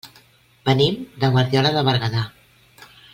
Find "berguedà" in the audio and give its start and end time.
1.91-2.25